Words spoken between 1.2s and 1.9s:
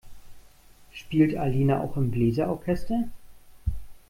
Alina